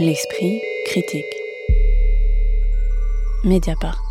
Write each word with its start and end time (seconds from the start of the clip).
L'esprit 0.00 0.60
critique. 0.84 1.24
Mediapart. 3.42 4.08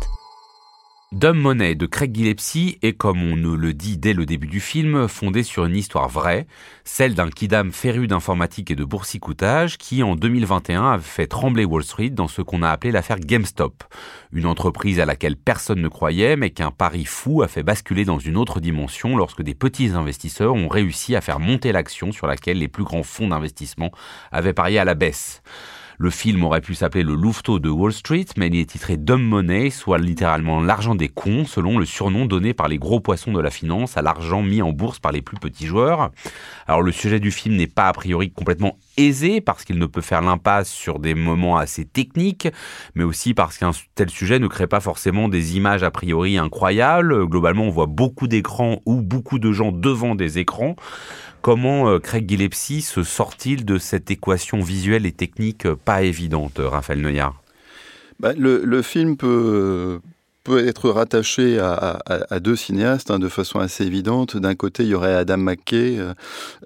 Dumb 1.12 1.38
Money 1.38 1.74
de 1.74 1.86
Craig 1.86 2.14
Gillespie 2.14 2.78
est, 2.82 2.92
comme 2.92 3.22
on 3.22 3.34
le 3.34 3.72
dit 3.72 3.96
dès 3.96 4.12
le 4.12 4.26
début 4.26 4.46
du 4.46 4.60
film, 4.60 5.08
fondé 5.08 5.42
sur 5.42 5.64
une 5.64 5.74
histoire 5.74 6.10
vraie, 6.10 6.46
celle 6.84 7.14
d'un 7.14 7.30
kidam 7.30 7.72
féru 7.72 8.06
d'informatique 8.06 8.70
et 8.70 8.74
de 8.74 8.84
boursicoutage 8.84 9.78
qui, 9.78 10.02
en 10.02 10.16
2021, 10.16 10.92
a 10.92 10.98
fait 10.98 11.26
trembler 11.26 11.64
Wall 11.64 11.82
Street 11.82 12.10
dans 12.10 12.28
ce 12.28 12.42
qu'on 12.42 12.62
a 12.62 12.68
appelé 12.68 12.92
l'affaire 12.92 13.20
GameStop. 13.20 13.84
Une 14.32 14.44
entreprise 14.44 15.00
à 15.00 15.06
laquelle 15.06 15.36
personne 15.36 15.80
ne 15.80 15.88
croyait, 15.88 16.36
mais 16.36 16.50
qu'un 16.50 16.72
pari 16.72 17.06
fou 17.06 17.40
a 17.40 17.48
fait 17.48 17.62
basculer 17.62 18.04
dans 18.04 18.18
une 18.18 18.36
autre 18.36 18.60
dimension 18.60 19.16
lorsque 19.16 19.40
des 19.40 19.54
petits 19.54 19.88
investisseurs 19.88 20.52
ont 20.52 20.68
réussi 20.68 21.16
à 21.16 21.22
faire 21.22 21.40
monter 21.40 21.72
l'action 21.72 22.12
sur 22.12 22.26
laquelle 22.26 22.58
les 22.58 22.68
plus 22.68 22.84
grands 22.84 23.02
fonds 23.02 23.28
d'investissement 23.28 23.92
avaient 24.30 24.52
parié 24.52 24.78
à 24.78 24.84
la 24.84 24.94
baisse. 24.94 25.40
Le 26.00 26.10
film 26.10 26.44
aurait 26.44 26.60
pu 26.60 26.76
s'appeler 26.76 27.02
Le 27.02 27.16
Louveteau 27.16 27.58
de 27.58 27.68
Wall 27.68 27.92
Street, 27.92 28.26
mais 28.36 28.46
il 28.46 28.54
est 28.54 28.70
titré 28.70 28.96
Dumb 28.96 29.20
Money, 29.20 29.70
soit 29.70 29.98
littéralement 29.98 30.60
l'argent 30.60 30.94
des 30.94 31.08
cons, 31.08 31.44
selon 31.44 31.76
le 31.76 31.84
surnom 31.84 32.24
donné 32.24 32.54
par 32.54 32.68
les 32.68 32.78
gros 32.78 33.00
poissons 33.00 33.32
de 33.32 33.40
la 33.40 33.50
finance 33.50 33.96
à 33.96 34.02
l'argent 34.02 34.40
mis 34.40 34.62
en 34.62 34.70
bourse 34.70 35.00
par 35.00 35.10
les 35.10 35.22
plus 35.22 35.38
petits 35.38 35.66
joueurs. 35.66 36.12
Alors 36.68 36.82
le 36.82 36.92
sujet 36.92 37.18
du 37.18 37.32
film 37.32 37.56
n'est 37.56 37.66
pas 37.66 37.88
a 37.88 37.92
priori 37.92 38.30
complètement 38.30 38.78
aisé 38.98 39.40
parce 39.40 39.64
qu'il 39.64 39.78
ne 39.78 39.86
peut 39.86 40.00
faire 40.00 40.20
l'impasse 40.20 40.68
sur 40.68 40.98
des 40.98 41.14
moments 41.14 41.56
assez 41.56 41.84
techniques, 41.84 42.48
mais 42.94 43.04
aussi 43.04 43.32
parce 43.32 43.56
qu'un 43.56 43.70
tel 43.94 44.10
sujet 44.10 44.38
ne 44.38 44.48
crée 44.48 44.66
pas 44.66 44.80
forcément 44.80 45.28
des 45.28 45.56
images 45.56 45.82
a 45.82 45.90
priori 45.90 46.36
incroyables. 46.36 47.26
Globalement, 47.26 47.64
on 47.64 47.70
voit 47.70 47.86
beaucoup 47.86 48.26
d'écrans 48.26 48.82
ou 48.84 49.00
beaucoup 49.00 49.38
de 49.38 49.52
gens 49.52 49.72
devant 49.72 50.14
des 50.14 50.38
écrans. 50.38 50.76
Comment 51.40 51.88
euh, 51.88 51.98
Craig 52.00 52.28
Gillespie 52.28 52.82
se 52.82 53.02
sort-il 53.04 53.64
de 53.64 53.78
cette 53.78 54.10
équation 54.10 54.60
visuelle 54.60 55.06
et 55.06 55.12
technique 55.12 55.66
euh, 55.66 55.76
pas 55.76 56.02
évidente, 56.02 56.58
euh, 56.58 56.68
Raphaël 56.68 57.00
Neuillard? 57.00 57.40
Bah, 58.18 58.32
le, 58.36 58.62
le, 58.64 58.82
film 58.82 59.16
peut, 59.16 60.00
peut 60.48 60.66
être 60.66 60.88
rattaché 60.88 61.58
à, 61.58 61.98
à, 62.06 62.34
à 62.34 62.40
deux 62.40 62.56
cinéastes 62.56 63.10
hein, 63.10 63.18
de 63.18 63.28
façon 63.28 63.58
assez 63.58 63.84
évidente. 63.84 64.36
D'un 64.38 64.54
côté, 64.54 64.82
il 64.82 64.88
y 64.88 64.94
aurait 64.94 65.14
Adam 65.14 65.36
McKay, 65.36 65.98
euh, 65.98 66.14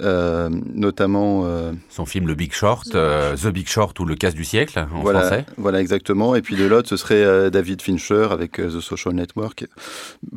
euh 0.00 0.48
notamment... 0.72 1.42
Euh, 1.46 1.72
Son 1.88 2.06
film 2.06 2.28
Le 2.28 2.34
Big 2.34 2.52
Short, 2.52 2.94
euh, 2.94 3.34
The 3.36 3.48
Big 3.48 3.68
Short 3.68 3.98
ou 3.98 4.04
Le 4.04 4.14
casse 4.14 4.34
du 4.34 4.44
siècle 4.44 4.78
en 4.78 5.00
voilà, 5.00 5.22
français. 5.22 5.46
Voilà, 5.56 5.80
exactement. 5.80 6.36
Et 6.36 6.42
puis 6.42 6.54
de 6.54 6.64
l'autre, 6.64 6.88
ce 6.88 6.96
serait 6.96 7.50
David 7.50 7.82
Fincher 7.82 8.28
avec 8.30 8.52
The 8.52 8.80
Social 8.80 9.14
Network. 9.14 9.66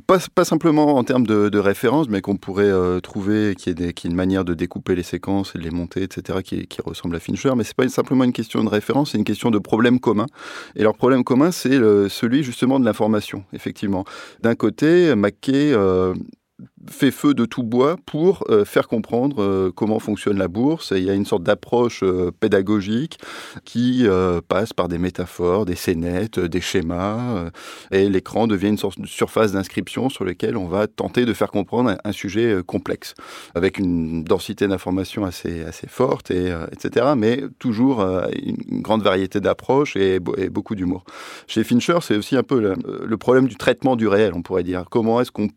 Pas, 0.08 0.18
pas 0.34 0.46
simplement 0.46 0.96
en 0.96 1.04
termes 1.04 1.28
de, 1.28 1.50
de 1.50 1.60
référence, 1.60 2.10
mais 2.10 2.22
qu'on 2.22 2.38
pourrait 2.38 2.74
trouver 3.02 3.54
qui 3.56 3.70
est, 3.70 3.76
des, 3.76 3.94
qui 3.94 4.08
est 4.08 4.10
une 4.10 4.16
manière 4.16 4.44
de 4.44 4.56
découper 4.56 4.96
les 4.96 5.04
séquences 5.04 5.54
et 5.54 5.60
de 5.60 5.64
les 5.64 5.72
monter, 5.72 6.02
etc., 6.02 6.40
qui, 6.44 6.66
qui 6.66 6.82
ressemble 6.82 7.16
à 7.16 7.20
Fincher. 7.20 7.52
Mais 7.56 7.64
c'est 7.64 7.76
pas 7.76 7.88
simplement 7.90 8.24
une 8.24 8.34
question 8.34 8.64
de 8.64 8.70
référence, 8.70 9.12
c'est 9.12 9.20
une 9.20 9.24
question 9.24 9.52
de 9.52 9.60
problème 9.60 10.00
commun. 10.00 10.26
Et 10.76 10.82
leur 10.82 10.96
problème 10.96 11.24
commun, 11.24 11.52
c'est 11.52 11.78
celui 12.10 12.42
justement 12.42 12.80
de 12.80 12.86
l'information 12.86 13.35
effectivement. 13.54 14.06
D'un 14.42 14.56
côté, 14.56 15.16
McKay 15.16 15.74
euh, 15.74 16.14
fait 16.90 17.12
feu 17.12 17.34
de 17.34 17.46
tout 17.46 17.64
bois 17.64 17.96
pour 18.06 18.44
euh, 18.50 18.66
faire 18.66 18.88
comprendre 18.88 19.42
euh, 19.42 19.72
comment 19.74 20.00
fonctionne 20.00 20.38
la 20.38 20.48
bourse. 20.48 20.92
Et 20.92 20.98
il 20.98 21.04
y 21.04 21.10
a 21.10 21.14
une 21.14 21.26
sorte 21.26 21.44
d'approche 21.44 22.04
euh, 22.04 22.32
pédagogique 22.40 23.18
qui 23.64 24.06
passe 24.48 24.74
par 24.74 24.88
des 24.88 24.98
métaphores, 24.98 25.66
des 25.66 25.76
scénettes, 25.76 26.40
des 26.40 26.62
schémas. 26.62 27.50
et 27.92 28.10
l'écran 28.10 28.48
devient 28.48 28.68
une 28.68 28.78
sorte 28.78 29.00
de 29.00 29.08
surface 29.08 29.52
d'inscription 29.54 30.10
sur 30.10 30.26
laquelle 30.26 30.58
on 30.58 30.68
va 30.68 30.88
tenter 30.88 31.26
de 31.26 31.34
faire 31.34 31.52
comprendre 31.52 31.96
un, 32.04 32.12
sujet 32.12 32.62
complexe, 32.66 33.14
avec 33.56 33.80
une 33.80 34.24
densité 34.24 34.68
d'informations 34.68 35.26
assez, 35.26 35.66
forte, 35.88 36.32
et, 36.32 36.54
etc. 36.72 37.14
Mais 37.18 37.44
toujours 37.60 38.02
une 38.02 38.82
grande 38.82 39.04
variété 39.04 39.40
d'approches 39.40 39.96
et, 39.96 40.20
et, 40.38 40.50
beaucoup 40.50 40.76
d'humour. 40.76 41.04
Chez 41.48 41.64
Fincher, 41.64 41.98
c'est 42.02 42.18
aussi 42.18 42.36
un 42.36 42.44
peu 42.44 42.60
le, 42.60 42.76
le 43.06 43.18
problème 43.18 43.48
du 43.48 43.56
traitement 43.56 43.96
du 43.96 44.08
réel, 44.08 44.34
on 44.36 44.42
pourrait 44.42 44.64
dire. 44.64 44.86
Comment 44.90 45.22
est-ce 45.22 45.32
qu'on 45.32 45.50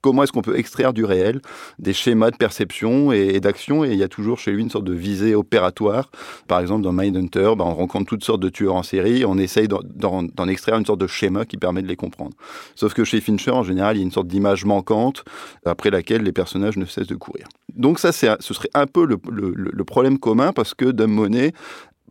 comment 0.00 0.22
est-ce 0.22 0.32
qu'on 0.32 0.42
peut 0.42 0.58
extraire 0.58 0.92
du 0.92 1.04
réel 1.04 1.40
des 1.78 1.92
schémas 1.92 2.30
de 2.30 2.36
perception 2.36 3.12
et, 3.12 3.40
d'action 3.40 3.84
et 3.84 3.92
il 3.92 3.98
y 3.98 4.02
a 4.02 4.08
toujours 4.08 4.38
chez 4.38 4.52
lui 4.52 4.62
une 4.62 4.70
sorte 4.70 4.84
de 4.84 4.92
visée 4.92 5.34
opératoire. 5.34 6.10
Par 6.48 6.60
exemple, 6.60 6.82
dans 6.82 6.92
Mindhunter, 6.92 7.52
ben, 7.56 7.64
on 7.64 7.74
rencontre 7.74 8.06
toutes 8.06 8.24
sortes 8.24 8.40
de 8.40 8.48
tueurs 8.48 8.74
en 8.74 8.82
série, 8.82 9.24
on 9.24 9.38
essaye 9.38 9.68
d'en 9.68 10.48
extraire 10.48 10.76
une 10.76 10.86
sorte 10.86 11.00
de 11.00 11.06
schéma 11.06 11.44
qui 11.44 11.56
permet 11.56 11.82
de 11.82 11.88
les 11.88 11.96
comprendre. 11.96 12.32
Sauf 12.74 12.94
que 12.94 13.04
chez 13.04 13.20
Fincher, 13.20 13.50
en 13.52 13.62
général, 13.62 13.96
il 13.96 14.00
y 14.00 14.02
a 14.02 14.04
une 14.04 14.12
sorte 14.12 14.28
d'image 14.28 14.64
manquante 14.64 15.24
après 15.64 15.90
laquelle 15.90 16.22
les 16.22 16.32
personnages 16.32 16.76
ne 16.76 16.84
cessent 16.84 17.06
de 17.06 17.14
courir. 17.14 17.46
Donc 17.76 17.98
ça, 17.98 18.12
ce 18.12 18.54
serait 18.54 18.70
un 18.74 18.86
peu 18.86 19.06
le, 19.06 19.18
le, 19.30 19.84
problème 19.84 20.18
commun 20.18 20.52
parce 20.52 20.74
que 20.74 20.86
Dumb 20.86 21.10
Money 21.10 21.52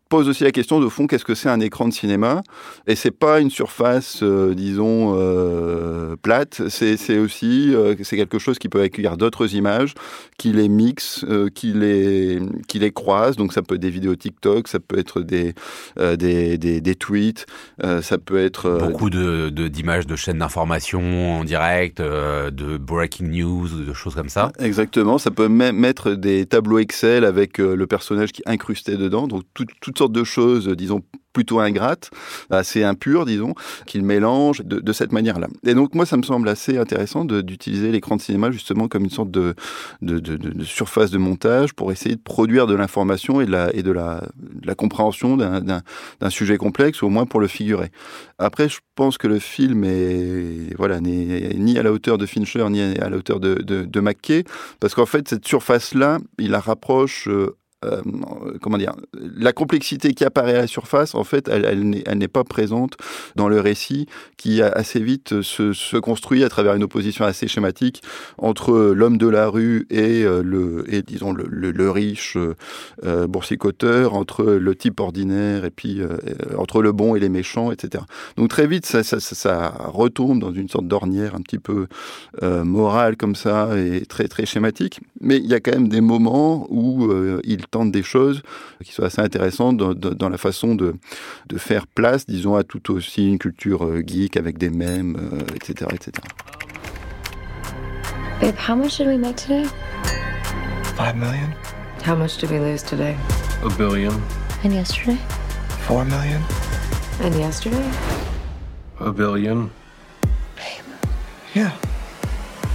pose 0.09 0.27
aussi 0.27 0.43
la 0.43 0.51
question 0.51 0.79
de 0.79 0.89
fond 0.89 1.07
qu'est-ce 1.07 1.23
que 1.23 1.35
c'est 1.35 1.49
un 1.49 1.59
écran 1.59 1.87
de 1.87 1.93
cinéma? 1.93 2.41
Et 2.87 2.95
c'est 2.95 3.11
pas 3.11 3.39
une 3.39 3.51
surface 3.51 4.21
euh, 4.23 4.55
disons 4.55 5.13
euh, 5.15 6.15
plate 6.21 6.63
c'est 6.69 7.19
aussi 7.19 7.73
euh, 7.73 7.95
c'est 8.03 8.17
quelque 8.17 8.39
chose 8.39 8.57
qui 8.57 8.69
peut 8.69 8.81
accueillir 8.81 9.17
d'autres 9.17 9.53
images 9.53 9.93
qui 10.37 10.51
les 10.51 10.67
mixe 10.67 11.25
qui 11.53 11.73
les 11.73 12.39
qui 12.67 12.79
les 12.79 12.91
croise. 12.91 13.35
Donc 13.35 13.53
ça 13.53 13.61
peut 13.61 13.75
être 13.75 13.81
des 13.81 13.91
vidéos 13.91 14.15
TikTok 14.15 14.67
ça 14.67 14.79
peut 14.79 14.97
être 14.97 15.21
des 15.21 15.53
des, 15.97 16.57
des, 16.57 16.81
des, 16.81 16.95
tweets 16.95 17.45
ça 18.01 18.17
peut 18.17 18.39
être 18.39 18.79
beaucoup 18.79 19.11
de 19.11 19.49
d'images 19.67 20.07
de, 20.07 20.11
de, 20.11 20.15
chaînes 20.15 20.39
d'information 20.39 21.39
en 21.39 21.43
direct 21.43 22.01
de 22.01 22.77
breaking 22.77 23.27
news 23.27 23.67
de 23.67 23.93
choses 23.93 24.15
comme 24.15 24.29
ça. 24.29 24.51
Exactement 24.59 25.19
ça 25.19 25.29
peut 25.29 25.47
même 25.47 25.77
mettre 25.77 26.11
des 26.11 26.47
tableaux 26.47 26.79
Excel 26.79 27.25
avec 27.25 27.59
le 27.59 27.85
personnage 27.85 28.31
qui 28.31 28.41
est 28.45 28.49
incrusté 28.49 28.97
dedans. 28.97 29.27
Donc 29.27 29.43
tout, 29.53 29.65
toutes 29.81 29.98
sortes 29.99 30.11
de 30.11 30.23
choses, 30.23 30.67
disons, 30.69 31.01
plutôt 31.33 31.59
ingrates, 31.59 32.09
assez 32.49 32.83
impures, 32.83 33.25
disons, 33.25 33.53
qu'il 33.85 34.03
mélange 34.03 34.61
de, 34.63 34.93
cette 34.93 35.11
manière-là. 35.11 35.47
Et 35.65 35.73
donc, 35.73 35.93
moi, 35.93 36.05
ça 36.05 36.17
me 36.17 36.23
semble 36.23 36.49
assez 36.49 36.77
intéressant 36.77 37.23
d'utiliser 37.23 37.91
l'écran 37.91 38.15
de 38.15 38.21
cinéma 38.21 38.51
justement 38.51 38.88
comme 38.88 39.03
une 39.03 39.09
sorte 39.09 39.31
de, 39.31 39.53
surface 40.63 41.11
de 41.11 41.17
montage 41.17 41.73
pour 41.73 41.91
essayer 41.91 42.15
de 42.15 42.21
produire 42.21 42.67
de 42.67 42.75
l'information 42.75 43.41
et 43.41 43.45
de 43.45 43.91
la, 43.91 44.75
compréhension 44.75 45.38
d'un 45.38 46.29
sujet 46.29 46.57
complexe, 46.57 47.03
au 47.03 47.09
moins 47.09 47.25
pour 47.25 47.39
le 47.39 47.47
figurer. 47.47 47.91
Après, 48.39 48.67
je 48.67 48.79
pense 48.95 49.17
que 49.17 49.27
le 49.27 49.39
film 49.39 49.83
est, 49.83 50.75
voilà, 50.77 50.99
n'est 50.99 51.53
ni 51.55 51.77
à 51.77 51.83
la 51.83 51.91
hauteur 51.91 52.17
de 52.17 52.25
Fincher, 52.25 52.65
ni 52.69 52.81
à 52.81 53.09
la 53.09 53.17
hauteur 53.17 53.39
de, 53.39 53.55
de, 53.55 53.83
de 53.83 53.99
McKay, 53.99 54.43
parce 54.79 54.95
qu'en 54.95 55.05
fait, 55.05 55.27
cette 55.27 55.47
surface-là, 55.47 56.17
il 56.38 56.51
la 56.51 56.59
rapproche 56.59 57.29
euh, 57.85 58.01
euh, 58.45 58.57
comment 58.62 58.78
dire, 58.78 58.94
la 59.13 59.53
complexité 59.53 60.13
qui 60.13 60.23
apparaît 60.23 60.56
à 60.56 60.62
la 60.62 60.67
surface, 60.67 61.16
en 61.16 61.23
fait, 61.23 61.47
elle, 61.47 61.90
n'est 61.90 62.28
pas 62.28 62.44
présente 62.44 62.97
dans 63.35 63.47
le 63.47 63.59
récit 63.59 64.07
qui 64.38 64.62
assez 64.62 65.00
vite 65.00 65.41
se, 65.41 65.73
se, 65.73 65.97
construit 65.97 66.44
à 66.44 66.50
travers 66.50 66.75
une 66.75 66.84
opposition 66.84 67.25
assez 67.25 67.47
schématique 67.47 68.01
entre 68.38 68.94
l'homme 68.95 69.18
de 69.18 69.28
la 69.28 69.47
rue 69.47 69.85
et 69.89 70.23
euh, 70.23 70.41
le, 70.44 70.85
disons 71.06 71.34
le, 71.34 71.89
riche 71.89 72.38
euh, 73.06 73.28
boursicoteur, 73.28 74.13
entre 74.13 74.44
le 74.44 74.75
type 74.75 75.00
ordinaire 75.00 75.66
et 75.66 75.72
puis 75.72 76.01
euh, 76.01 76.18
entre 76.57 76.81
le 76.81 76.91
bon 76.91 77.16
et 77.16 77.19
les 77.19 77.29
méchants, 77.29 77.72
etc. 77.72 78.03
Donc 78.38 78.50
très 78.50 78.68
vite, 78.68 78.85
ça, 78.85 79.03
ça, 79.03 79.73
retombe 79.85 80.39
dans 80.39 80.51
une 80.51 80.69
sorte 80.69 80.88
d'ornière 80.88 81.35
un 81.35 81.41
petit 81.41 81.59
peu 81.59 81.88
euh, 82.44 82.63
morale 82.63 83.18
comme 83.18 83.35
ça 83.35 83.78
et 83.78 84.06
très 84.06 84.28
très 84.28 84.45
schématique. 84.45 85.00
Mais 85.22 85.38
il 85.38 85.47
y 85.47 85.53
a 85.53 85.59
quand 85.59 85.72
même 85.72 85.89
des 85.89 86.01
moments 86.01 86.68
où 86.69 87.06
euh, 87.12 87.39
il 87.44 87.68
tente 87.69 87.91
des 87.91 88.03
choses 88.03 88.41
qui 88.84 88.94
sont 88.94 89.03
assez 89.03 89.22
intéressantes 89.22 89.78
dans, 89.78 89.94
dans 89.94 90.30
la 90.30 90.38
façon 90.38 90.75
de, 90.75 90.96
de, 91.47 91.57
faire 91.57 91.88
place, 91.88 92.25
disons, 92.25 92.56
à 92.56 92.63
tout 92.63 92.91
aussi 92.94 93.28
une 93.28 93.38
culture 93.38 93.85
euh, 93.85 94.02
geek 94.06 94.38
avec 94.38 94.57
des 94.57 94.69
mèmes, 94.69 95.18
euh, 95.18 95.56
etc., 95.56 95.90
etc. 95.94 96.12
Babe, 98.41 98.56
how 98.56 98.75
much 98.75 98.97
did 98.97 99.07
we 99.07 99.18
make 99.18 99.35
today? 99.35 99.66
Five 100.96 101.16
million. 101.16 101.53
How 102.06 102.16
much 102.16 102.38
did 102.38 102.50
we 102.52 102.59
lose 102.59 102.84
today? 102.84 103.16
A 103.63 103.69
billion. 103.78 104.13
And 104.63 104.74
yesterday? 104.74 105.18
Four 105.88 106.06
million. 106.06 106.42
And 107.22 107.36
yesterday? 107.36 107.92
A 109.00 109.12
billion. 109.12 109.69
Babe. 110.56 110.86
Yeah. 111.54 111.72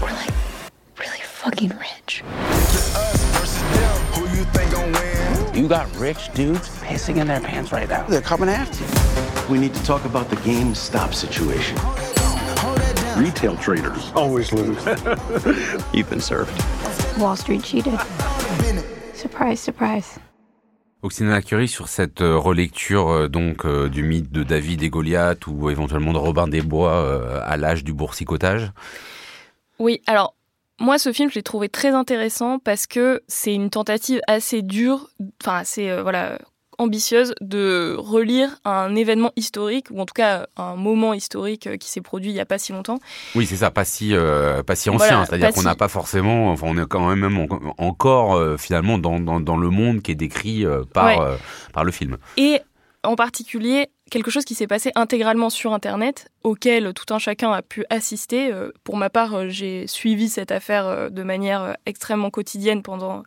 We're 0.02 0.12
like 0.12 0.30
really 0.98 1.22
fucking 1.22 1.70
rich. 1.78 2.22
You 5.54 5.68
got 5.68 5.86
rich 5.96 6.32
dudes 6.34 6.68
pissing 6.80 7.18
in 7.18 7.28
their 7.28 7.40
pants 7.40 7.70
right 7.70 7.88
now. 7.88 8.02
They're 8.08 8.20
coming 8.20 8.48
after 8.48 8.82
you. 8.82 9.52
We 9.52 9.58
need 9.58 9.72
to 9.74 9.84
talk 9.84 10.04
about 10.04 10.28
the 10.28 10.36
GameStop 10.36 11.14
situation. 11.14 11.76
Retail 13.16 13.56
traders 13.56 14.10
always 14.16 14.52
lose. 14.52 14.84
You've 15.94 16.10
been 16.10 16.20
served. 16.20 16.50
Wall 17.18 17.36
Street 17.36 17.62
cheated. 17.62 17.98
Surprise, 19.14 19.60
surprise. 19.60 20.18
Oxina 21.02 21.40
Curie 21.40 21.68
sur 21.68 21.86
cette 21.86 22.20
relecture 22.20 23.28
donc 23.28 23.66
euh, 23.66 23.88
du 23.88 24.02
mythe 24.02 24.32
de 24.32 24.42
David 24.42 24.82
et 24.82 24.90
Goliath 24.90 25.46
ou 25.46 25.70
éventuellement 25.70 26.12
de 26.12 26.18
Robin 26.18 26.48
des 26.48 26.62
Bois 26.62 26.94
euh, 26.94 27.40
à 27.44 27.56
l'âge 27.56 27.84
du 27.84 27.92
boursicotage. 27.92 28.72
Oui, 29.78 30.00
alors 30.06 30.34
moi, 30.80 30.98
ce 30.98 31.12
film, 31.12 31.30
je 31.30 31.36
l'ai 31.36 31.42
trouvé 31.42 31.68
très 31.68 31.90
intéressant 31.90 32.58
parce 32.58 32.86
que 32.86 33.22
c'est 33.28 33.54
une 33.54 33.70
tentative 33.70 34.20
assez 34.26 34.62
dure, 34.62 35.08
enfin 35.40 35.58
assez 35.58 35.88
euh, 35.88 36.02
voilà 36.02 36.38
ambitieuse 36.78 37.34
de 37.40 37.94
relire 37.98 38.58
un 38.64 38.94
événement 38.94 39.32
historique, 39.36 39.86
ou 39.90 40.00
en 40.00 40.06
tout 40.06 40.14
cas 40.14 40.46
un 40.56 40.76
moment 40.76 41.14
historique 41.14 41.66
euh, 41.66 41.76
qui 41.76 41.90
s'est 41.90 42.00
produit 42.00 42.30
il 42.30 42.34
n'y 42.34 42.40
a 42.40 42.46
pas 42.46 42.58
si 42.58 42.72
longtemps. 42.72 42.98
Oui, 43.34 43.46
c'est 43.46 43.56
ça, 43.56 43.70
pas 43.70 43.84
si, 43.84 44.14
euh, 44.14 44.62
pas 44.62 44.76
si 44.76 44.90
ancien. 44.90 45.24
C'est-à-dire 45.24 45.52
qu'on 45.52 45.62
n'a 45.62 45.76
pas 45.76 45.88
forcément, 45.88 46.50
enfin, 46.50 46.66
on 46.68 46.76
est 46.76 46.86
quand 46.86 47.14
même 47.14 47.46
encore 47.78 48.34
euh, 48.34 48.56
finalement 48.56 48.98
dans, 48.98 49.20
dans, 49.20 49.40
dans, 49.40 49.56
le 49.56 49.70
monde 49.70 50.02
qui 50.02 50.10
est 50.10 50.16
décrit 50.16 50.64
par, 50.92 51.38
par 51.72 51.84
le 51.84 51.92
film. 51.92 52.16
Et 52.36 52.60
en 53.02 53.14
particulier, 53.14 53.88
quelque 54.10 54.30
chose 54.30 54.44
qui 54.44 54.54
s'est 54.54 54.66
passé 54.66 54.92
intégralement 54.94 55.50
sur 55.50 55.72
Internet, 55.72 56.30
auquel 56.42 56.92
tout 56.92 57.12
un 57.12 57.18
chacun 57.18 57.52
a 57.52 57.62
pu 57.62 57.84
assister. 57.90 58.52
Pour 58.84 58.96
ma 58.96 59.10
part, 59.10 59.48
j'ai 59.48 59.86
suivi 59.86 60.28
cette 60.28 60.52
affaire 60.52 61.10
de 61.10 61.22
manière 61.22 61.76
extrêmement 61.86 62.30
quotidienne 62.30 62.82
pendant 62.82 63.24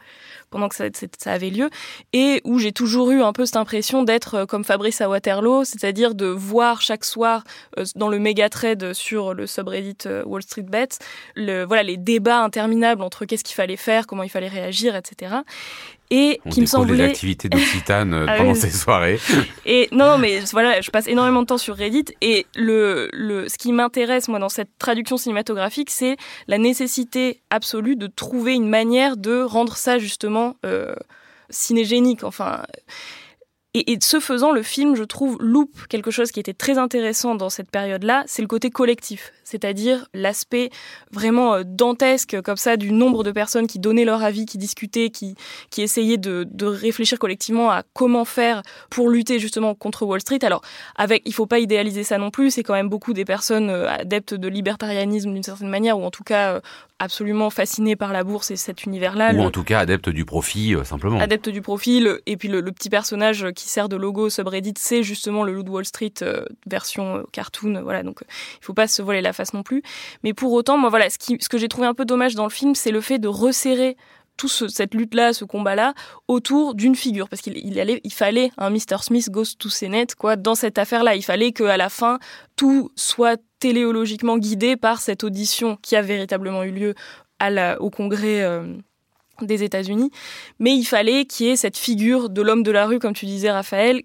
pendant 0.50 0.69
que 0.69 0.75
ça, 0.75 1.31
avait 1.31 1.50
lieu, 1.50 1.69
et 2.13 2.41
où 2.44 2.57
j'ai 2.59 2.71
toujours 2.71 3.12
eu 3.12 3.21
un 3.21 3.33
peu 3.33 3.45
cette 3.45 3.57
impression 3.57 4.03
d'être 4.03 4.35
euh, 4.35 4.45
comme 4.45 4.63
Fabrice 4.63 5.01
à 5.01 5.09
Waterloo, 5.09 5.65
c'est-à-dire 5.65 6.15
de 6.15 6.25
voir 6.25 6.81
chaque 6.81 7.03
soir 7.03 7.44
euh, 7.77 7.83
dans 7.95 8.07
le 8.07 8.19
méga 8.19 8.50
trade 8.50 8.94
sur 8.94 9.33
le 9.33 9.45
subreddit 9.45 9.97
euh, 10.06 10.24
Wall 10.25 10.41
Street 10.41 10.63
Bets, 10.63 11.00
le, 11.35 11.63
voilà, 11.63 11.83
les 11.83 11.97
débats 11.97 12.41
interminables 12.41 13.01
entre 13.01 13.25
qu'est-ce 13.25 13.44
qu'il 13.44 13.56
fallait 13.56 13.75
faire, 13.75 14.07
comment 14.07 14.24
il 14.24 14.29
fallait 14.29 14.47
réagir, 14.47 14.95
etc 14.95 15.35
et 16.09 16.39
qui 16.50 16.62
me 16.62 16.65
semblait 16.65 16.95
les 16.95 17.04
activités 17.04 17.50
d'Occitane 17.50 18.13
ah 18.27 18.38
pendant 18.38 18.56
ces 18.56 18.69
soirées. 18.69 19.19
Et 19.65 19.89
non, 19.92 20.18
mais 20.18 20.39
voilà, 20.51 20.80
je 20.81 20.89
passe 20.89 21.07
énormément 21.07 21.42
de 21.42 21.48
temps 21.48 21.57
sur 21.57 21.75
Reddit 21.75 22.06
et 22.21 22.45
le, 22.56 23.09
le 23.12 23.50
ce 23.50 23.57
qui 23.57 23.71
m'intéresse 23.71 24.27
moi 24.27 24.39
dans 24.39 24.50
cette 24.50 24.69
traduction 24.80 25.18
cinématographique, 25.18 25.89
c'est 25.89 26.18
la 26.48 26.57
nécessité 26.57 27.42
absolue 27.50 27.95
de 27.95 28.07
trouver 28.07 28.54
une 28.54 28.69
manière 28.69 29.18
de 29.18 29.42
rendre 29.42 29.75
ça 29.75 29.98
justement 29.98 30.56
euh, 30.65 30.95
cinégénique. 31.50 32.24
Enfin. 32.24 32.63
Et, 33.74 33.92
et, 33.92 33.98
ce 34.01 34.19
faisant, 34.19 34.53
le 34.53 34.63
film, 34.63 34.95
je 34.95 35.03
trouve, 35.03 35.38
loupe 35.39 35.88
quelque 35.88 36.10
chose 36.10 36.31
qui 36.31 36.39
était 36.39 36.53
très 36.53 36.80
intéressant 36.80 37.36
dans 37.36 37.50
cette 37.50 37.69
période-là, 37.69 38.24
c'est 38.25 38.42
le 38.42 38.48
côté 38.48 38.71
collectif 38.71 39.33
c'est-à-dire 39.48 40.08
l'aspect 40.14 40.70
vraiment 41.12 41.54
euh, 41.54 41.64
dantesque 41.66 42.42
comme 42.42 42.58
ça 42.58 42.76
du 42.76 42.92
nombre 42.92 43.24
de 43.24 43.32
personnes 43.32 43.66
qui 43.66 43.80
donnaient 43.80 44.04
leur 44.04 44.22
avis, 44.22 44.46
qui 44.46 44.58
discutaient, 44.58 45.10
qui, 45.10 45.36
qui 45.70 45.82
essayaient 45.82 46.18
de, 46.18 46.46
de 46.52 46.66
réfléchir 46.66 47.18
collectivement 47.18 47.72
à 47.72 47.84
comment 47.94 48.26
faire 48.26 48.62
pour 48.90 49.10
lutter 49.10 49.40
justement 49.40 49.74
contre 49.74 50.06
Wall 50.06 50.20
Street. 50.20 50.40
Alors, 50.42 50.62
avec, 50.98 51.22
il 51.26 51.34
faut 51.34 51.46
pas 51.46 51.60
idéaliser 51.60 52.04
ça 52.04 52.18
non 52.18 52.30
plus, 52.30 52.52
c'est 52.52 52.64
quand 52.64 52.74
même 52.74 52.90
beaucoup 52.90 53.14
des 53.14 53.24
personnes 53.24 53.70
euh, 53.70 53.90
adeptes 53.90 54.34
de 54.34 54.48
libertarianisme 54.50 55.34
d'une 55.34 55.44
certaine 55.44 55.70
manière, 55.70 55.98
ou 55.98 56.04
en 56.04 56.12
tout 56.12 56.26
cas 56.26 56.56
euh, 56.56 56.60
absolument 57.00 57.50
fascinées 57.50 57.96
par 57.96 58.12
la 58.12 58.26
bourse 58.26 58.52
et 58.52 58.58
cet 58.58 58.84
univers-là. 58.84 59.34
Ou 59.34 59.40
en 59.40 59.52
tout 59.52 59.64
cas 59.64 59.80
adeptes 59.80 60.10
du 60.10 60.26
profit, 60.26 60.76
simplement. 60.84 61.22
Adeptes 61.22 61.50
du 61.50 61.62
profit, 61.62 62.06
et 62.26 62.36
puis 62.36 62.50
le, 62.50 62.62
petit 62.64 62.90
personnage 62.90 63.48
qui 63.56 63.70
sert 63.70 63.88
de 63.88 63.96
logo 63.96 64.30
subreddit, 64.30 64.74
c'est 64.78 65.04
justement 65.04 65.44
le 65.44 65.54
loup 65.54 65.64
de 65.64 65.70
Wall 65.70 65.86
Street 65.86 66.14
version 66.66 67.24
cartoon. 67.32 67.82
Voilà, 67.82 68.04
donc 68.04 68.20
il 68.22 68.66
faut 68.66 68.74
pas 68.74 68.88
se 68.88 69.02
voiler 69.02 69.22
la 69.22 69.34
non 69.54 69.63
plus. 69.63 69.81
Mais 70.24 70.34
pour 70.34 70.54
autant, 70.54 70.78
moi, 70.78 70.89
voilà, 70.89 71.10
ce, 71.10 71.18
qui, 71.18 71.38
ce 71.39 71.50
que 71.50 71.57
j'ai 71.57 71.68
trouvé 71.68 71.88
un 71.88 71.94
peu 71.94 72.06
dommage 72.06 72.36
dans 72.36 72.44
le 72.44 72.50
film, 72.50 72.75
c'est 72.75 72.92
le 72.92 73.01
fait 73.01 73.19
de 73.19 73.28
resserrer 73.28 73.98
toute 74.38 74.69
cette 74.69 74.94
lutte-là, 74.94 75.34
ce 75.34 75.45
combat-là, 75.45 75.94
autour 76.28 76.75
d'une 76.75 76.95
figure, 76.95 77.28
parce 77.28 77.42
qu'il 77.42 77.57
il 77.57 77.80
allait, 77.80 78.00
il 78.04 78.13
fallait 78.13 78.51
un 78.57 78.69
Mr. 78.69 79.01
Smith 79.01 79.30
Ghost 79.31 79.60
to 79.60 79.69
Senate, 79.69 80.13
quoi, 80.16 80.36
dans 80.36 80.54
cette 80.54 80.78
affaire-là. 80.78 81.16
Il 81.16 81.24
fallait 81.24 81.51
qu'à 81.51 81.75
la 81.75 81.89
fin, 81.89 82.19
tout 82.56 82.92
soit 82.95 83.42
téléologiquement 83.60 84.38
guidé 84.38 84.78
par 84.78 85.01
cette 85.01 85.24
audition 85.24 85.78
qui 85.81 85.95
a 85.95 86.04
véritablement 86.04 86.63
eu 86.63 86.72
lieu 86.72 86.95
au 87.80 87.89
Congrès. 87.89 88.44
Euh, 88.44 88.78
des 89.42 89.62
États-Unis, 89.63 90.10
mais 90.57 90.75
il 90.75 90.84
fallait 90.84 91.25
qu'il 91.25 91.45
y 91.45 91.50
ait 91.50 91.56
cette 91.56 91.78
figure 91.78 92.30
de 92.30 92.42
l'homme 92.42 92.63
de 92.63 92.72
la 92.72 92.88
rue, 92.88 92.98
comme 92.98 93.13
tu 93.13 93.28
disais, 93.28 93.51
Raphaël, 93.51 94.01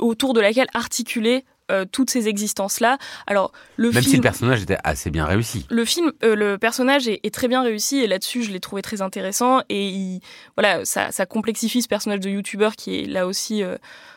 autour 0.00 0.34
de 0.34 0.40
laquelle 0.40 0.66
articuler 0.74 1.44
euh, 1.72 1.84
toutes 1.90 2.10
ces 2.10 2.28
existences-là. 2.28 2.98
Alors, 3.26 3.52
le 3.76 3.90
Même 3.90 4.02
si 4.02 4.16
le 4.16 4.22
personnage 4.22 4.62
était 4.62 4.78
assez 4.84 5.10
bien 5.10 5.24
réussi. 5.24 5.66
Le 5.70 5.84
film, 5.84 6.12
euh, 6.22 6.36
le 6.36 6.58
personnage 6.58 7.08
est, 7.08 7.32
très 7.32 7.48
bien 7.48 7.62
réussi 7.62 7.98
et 7.98 8.06
là-dessus, 8.06 8.42
je 8.42 8.50
l'ai 8.50 8.60
trouvé 8.60 8.82
très 8.82 9.00
intéressant 9.00 9.60
et 9.68 9.88
il, 9.88 10.20
voilà, 10.56 10.84
ça, 10.84 11.10
ça, 11.10 11.24
complexifie 11.24 11.80
ce 11.80 11.88
personnage 11.88 12.20
de 12.20 12.28
youtubeur 12.28 12.76
qui 12.76 13.00
est 13.00 13.06
là 13.06 13.26
aussi 13.26 13.62
euh, 13.62 13.76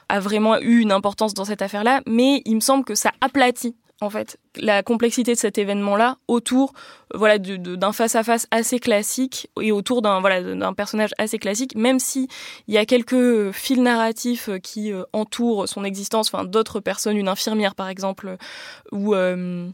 a 0.10 0.20
vraiment 0.20 0.60
eu 0.60 0.80
une 0.80 0.92
importance 0.92 1.34
dans 1.34 1.46
cette 1.46 1.62
affaire-là, 1.62 2.02
mais 2.06 2.42
il 2.46 2.56
me 2.56 2.60
semble 2.60 2.84
que 2.84 2.94
ça 2.96 3.12
aplatit 3.22 3.76
en 4.02 4.10
fait, 4.10 4.38
la 4.58 4.84
complexité 4.84 5.34
de 5.34 5.40
cet 5.40 5.58
événement-là 5.58 6.18
autour 6.28 6.74
voilà, 7.14 7.38
d'un 7.40 7.94
face-à-face 7.94 8.46
assez 8.52 8.80
classique 8.80 9.50
et 9.62 9.72
autour 9.72 10.02
d'un 10.02 10.20
voilà, 10.20 10.42
personnage 10.74 11.12
assez 11.18 11.40
classique, 11.40 11.76
même 11.76 12.00
si 12.00 12.28
il 12.68 12.74
y 12.74 12.78
a 12.78 12.86
quelques 12.86 13.52
fils 13.52 13.80
narratifs 13.80 14.50
qui 14.62 14.92
euh, 14.92 15.04
entourent 15.14 15.70
son 15.70 15.86
existence, 15.86 16.34
enfin 16.34 16.44
d'autres 16.44 16.82
personnes, 16.82 17.16
une 17.16 17.30
infirmière 17.30 17.74
par 17.74 17.88
exemple, 17.88 18.36
ou 18.92 19.16
euh, 19.16 19.70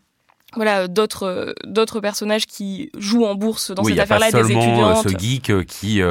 voilà 0.56 0.88
d'autres 0.88 1.24
euh, 1.24 1.54
d'autres 1.66 2.00
personnages 2.02 2.46
qui 2.46 2.92
jouent 2.98 3.26
en 3.26 3.36
bourse 3.36 3.72
dans 3.72 3.84
cette 3.84 4.00
affaire-là, 4.00 4.32
des 4.32 4.38
euh, 4.38 4.48
étudiantes. 4.48 5.10
ce 5.10 5.18
geek 5.18 5.50
euh, 5.50 5.64
qui 5.64 6.02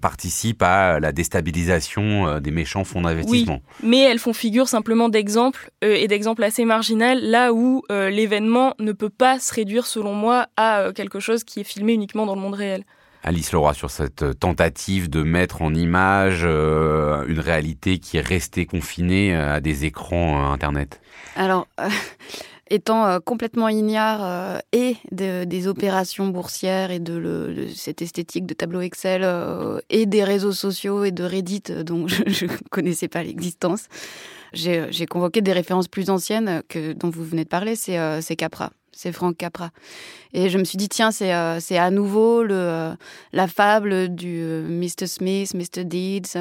participe 0.00 0.62
à 0.62 1.00
la 1.00 1.12
déstabilisation 1.12 2.40
des 2.40 2.50
méchants 2.50 2.84
fonds 2.84 3.02
d'investissement. 3.02 3.60
Oui, 3.82 3.88
mais 3.88 4.00
elles 4.00 4.18
font 4.18 4.32
figure 4.32 4.68
simplement 4.68 5.08
d'exemple 5.08 5.70
et 5.82 6.08
d'exemple 6.08 6.42
assez 6.44 6.64
marginal, 6.64 7.20
là 7.22 7.52
où 7.52 7.82
l'événement 7.88 8.74
ne 8.78 8.92
peut 8.92 9.10
pas 9.10 9.38
se 9.38 9.54
réduire, 9.54 9.86
selon 9.86 10.14
moi, 10.14 10.46
à 10.56 10.92
quelque 10.94 11.20
chose 11.20 11.44
qui 11.44 11.60
est 11.60 11.64
filmé 11.64 11.92
uniquement 11.92 12.26
dans 12.26 12.34
le 12.34 12.40
monde 12.40 12.54
réel. 12.54 12.84
Alice 13.22 13.52
Leroy 13.52 13.74
sur 13.74 13.90
cette 13.90 14.38
tentative 14.38 15.10
de 15.10 15.22
mettre 15.22 15.62
en 15.62 15.74
image 15.74 16.44
une 16.44 17.40
réalité 17.40 17.98
qui 17.98 18.16
est 18.16 18.26
restée 18.26 18.66
confinée 18.66 19.34
à 19.34 19.60
des 19.60 19.84
écrans 19.84 20.52
Internet. 20.52 21.00
Alors, 21.36 21.66
étant 22.70 23.06
euh, 23.06 23.18
complètement 23.18 23.68
ignare 23.68 24.20
euh, 24.22 24.58
et 24.72 24.96
des 25.10 25.66
opérations 25.66 26.28
boursières 26.28 26.90
et 26.90 27.00
de, 27.00 27.66
cette 27.74 28.00
esthétique 28.00 28.46
de 28.46 28.54
tableau 28.54 28.80
Excel 28.80 29.22
euh, 29.24 29.80
et 29.90 30.06
des 30.06 30.24
réseaux 30.24 30.52
sociaux 30.52 31.04
et 31.04 31.10
de 31.10 31.24
Reddit 31.24 31.64
dont 31.84 32.06
je 32.26 32.46
ne 32.46 32.50
connaissais 32.70 33.08
pas 33.08 33.22
l'existence, 33.22 33.88
j'ai 34.52 35.06
convoqué 35.06 35.40
des 35.40 35.52
références 35.52 35.88
plus 35.88 36.10
anciennes 36.10 36.62
que 36.68 36.92
dont 36.92 37.10
vous 37.10 37.24
venez 37.24 37.44
de 37.44 37.48
parler, 37.48 37.76
c'est 37.76 38.36
Capra 38.36 38.70
c'est 39.00 39.12
Frank 39.12 39.36
Capra. 39.36 39.70
Et 40.32 40.50
je 40.50 40.58
me 40.58 40.64
suis 40.64 40.76
dit, 40.76 40.88
tiens, 40.88 41.10
c'est 41.10 41.32
euh, 41.32 41.58
à 41.70 41.90
nouveau 41.90 42.42
le, 42.42 42.54
euh, 42.54 42.94
la 43.32 43.48
fable 43.48 44.14
du 44.14 44.40
euh, 44.42 44.62
Mr. 44.68 45.06
Smith, 45.06 45.54
Mr. 45.54 45.84
Deeds, 45.84 46.36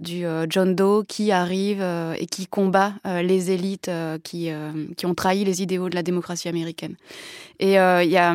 du 0.00 0.24
John 0.48 0.74
Doe 0.74 1.04
qui 1.06 1.32
arrive 1.32 1.82
et 2.18 2.26
qui 2.26 2.46
combat 2.46 2.92
les 3.04 3.50
élites 3.50 3.90
qui, 4.22 4.50
qui 4.96 5.06
ont 5.06 5.14
trahi 5.14 5.44
les 5.44 5.62
idéaux 5.62 5.88
de 5.88 5.94
la 5.94 6.02
démocratie 6.02 6.48
américaine. 6.48 6.96
Et 7.60 7.72
il 7.76 8.10
y 8.10 8.18
a, 8.18 8.34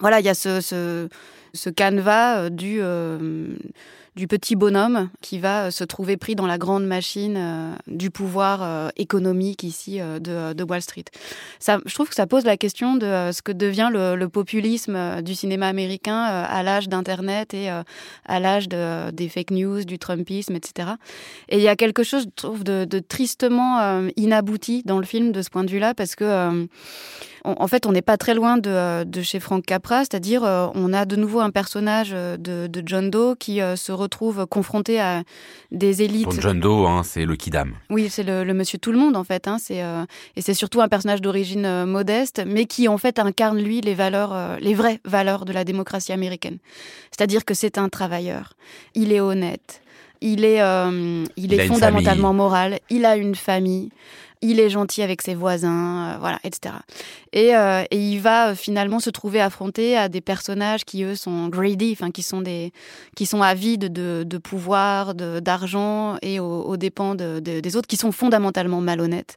voilà, 0.00 0.18
il 0.18 0.26
y 0.26 0.28
a 0.28 0.34
ce, 0.34 0.60
ce, 0.60 1.08
ce 1.54 1.70
canevas 1.70 2.50
du 2.50 2.80
du 4.16 4.26
petit 4.26 4.56
bonhomme 4.56 5.10
qui 5.20 5.38
va 5.38 5.70
se 5.70 5.84
trouver 5.84 6.16
pris 6.16 6.34
dans 6.34 6.46
la 6.46 6.56
grande 6.56 6.86
machine 6.86 7.34
euh, 7.36 7.74
du 7.86 8.10
pouvoir 8.10 8.62
euh, 8.62 8.88
économique 8.96 9.62
ici 9.62 10.00
euh, 10.00 10.18
de, 10.18 10.64
Wall 10.64 10.80
Street. 10.80 11.04
Ça, 11.60 11.78
je 11.84 11.94
trouve 11.94 12.08
que 12.08 12.14
ça 12.14 12.26
pose 12.26 12.44
la 12.44 12.56
question 12.56 12.96
de 12.96 13.30
ce 13.30 13.42
que 13.42 13.52
devient 13.52 13.90
le, 13.92 14.26
populisme 14.26 15.22
du 15.22 15.34
cinéma 15.34 15.68
américain 15.68 16.18
à 16.18 16.62
l'âge 16.62 16.88
d'Internet 16.88 17.54
et 17.54 17.68
à 17.68 18.40
l'âge 18.40 18.68
de, 18.68 19.10
des 19.12 19.28
fake 19.28 19.52
news, 19.52 19.84
du 19.84 19.98
Trumpisme, 19.98 20.56
etc. 20.56 20.88
Et 21.48 21.58
il 21.58 21.62
y 21.62 21.68
a 21.68 21.76
quelque 21.76 22.02
chose, 22.02 22.26
de, 22.26 22.98
tristement 22.98 24.08
inabouti 24.16 24.82
dans 24.84 24.98
le 24.98 25.04
film 25.04 25.30
de 25.30 25.42
ce 25.42 25.50
point 25.50 25.62
de 25.62 25.70
vue-là, 25.70 25.94
parce 25.94 26.16
que 26.16 26.66
en 27.44 27.68
fait, 27.68 27.86
on 27.86 27.92
n'est 27.92 28.02
pas 28.02 28.16
très 28.16 28.34
loin 28.34 28.58
de, 28.58 29.04
de 29.04 29.22
chez 29.22 29.38
Frank 29.38 29.64
Capra, 29.64 30.00
c'est-à-dire 30.00 30.42
on 30.42 30.92
a 30.92 31.04
de 31.04 31.14
nouveau 31.14 31.38
un 31.38 31.50
personnage 31.50 32.10
de, 32.10 32.66
de 32.66 32.82
John 32.84 33.10
Doe 33.10 33.36
qui 33.38 33.60
se 33.76 33.92
retrouve 33.92 34.05
confronté 34.08 35.00
à 35.00 35.22
des 35.70 36.02
élites. 36.02 36.24
Pour 36.24 36.40
John 36.40 36.60
Doe, 36.60 36.86
hein, 36.86 37.02
c'est 37.02 37.24
le 37.24 37.36
Kidam. 37.36 37.74
Oui, 37.90 38.08
c'est 38.10 38.22
le, 38.22 38.44
monsieur 38.54 38.78
tout 38.78 38.92
le 38.92 38.98
monde 38.98 39.16
en 39.16 39.24
fait. 39.24 39.48
Hein, 39.48 39.58
c'est 39.60 39.82
euh, 39.82 40.04
et 40.36 40.42
c'est 40.42 40.54
surtout 40.54 40.80
un 40.80 40.88
personnage 40.88 41.20
d'origine 41.20 41.64
euh, 41.64 41.86
modeste, 41.86 42.42
mais 42.46 42.66
qui 42.66 42.88
en 42.88 42.98
fait 42.98 43.18
incarne 43.18 43.58
lui 43.58 43.80
les 43.80 43.94
valeurs, 43.94 44.32
euh, 44.32 44.56
les 44.60 44.74
vraies 44.74 45.00
valeurs 45.04 45.44
de 45.44 45.52
la 45.52 45.64
démocratie 45.64 46.12
américaine. 46.12 46.58
C'est-à-dire 47.10 47.44
que 47.44 47.54
c'est 47.54 47.78
un 47.78 47.88
travailleur. 47.88 48.54
Il 48.94 49.12
est 49.12 49.20
honnête. 49.20 49.82
Il 50.22 50.46
est, 50.46 50.62
il, 51.36 51.52
est 51.52 51.66
fondamentalement 51.66 52.32
moral. 52.32 52.80
Il 52.88 53.04
a 53.04 53.16
une 53.16 53.34
famille 53.34 53.90
il 54.42 54.60
est 54.60 54.70
gentil 54.70 55.02
avec 55.02 55.22
ses 55.22 55.34
voisins, 55.34 56.14
euh, 56.14 56.16
voilà, 56.18 56.38
etc. 56.44 56.74
Euh, 57.34 57.84
et, 57.90 57.98
il 57.98 58.20
va 58.20 58.50
euh, 58.50 58.54
finalement 58.54 59.00
se 59.00 59.10
trouver 59.10 59.40
affronté 59.40 59.96
à 59.96 60.08
des 60.08 60.20
personnages 60.20 60.84
qui 60.84 61.02
eux 61.02 61.14
sont 61.14 61.48
greedy, 61.48 61.92
enfin 61.92 62.10
qui 62.10 62.22
sont 62.22 62.40
des, 62.40 62.72
qui 63.14 63.26
sont 63.26 63.42
avides 63.42 63.92
de, 63.92 64.38
pouvoir, 64.38 65.14
d'argent 65.14 66.16
et 66.22 66.40
aux, 66.40 66.76
dépens 66.76 67.14
des 67.14 67.76
autres, 67.76 67.88
qui 67.88 67.96
sont 67.96 68.12
fondamentalement 68.12 68.80
malhonnêtes. 68.80 69.36